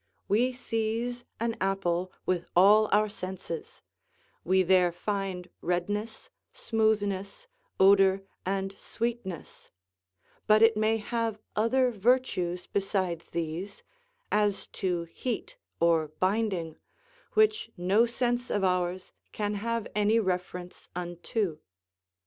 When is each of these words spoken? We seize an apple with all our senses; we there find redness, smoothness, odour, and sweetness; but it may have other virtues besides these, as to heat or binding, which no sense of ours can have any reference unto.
We 0.27 0.51
seize 0.51 1.25
an 1.39 1.55
apple 1.61 2.11
with 2.25 2.47
all 2.55 2.89
our 2.91 3.07
senses; 3.07 3.83
we 4.43 4.63
there 4.63 4.91
find 4.91 5.47
redness, 5.61 6.31
smoothness, 6.53 7.45
odour, 7.79 8.23
and 8.43 8.75
sweetness; 8.75 9.69
but 10.47 10.63
it 10.63 10.75
may 10.75 10.97
have 10.97 11.37
other 11.55 11.91
virtues 11.91 12.65
besides 12.65 13.29
these, 13.29 13.83
as 14.31 14.65
to 14.81 15.03
heat 15.03 15.57
or 15.79 16.07
binding, 16.07 16.77
which 17.33 17.69
no 17.77 18.07
sense 18.07 18.49
of 18.49 18.63
ours 18.63 19.13
can 19.31 19.53
have 19.53 19.85
any 19.93 20.17
reference 20.19 20.89
unto. 20.95 21.59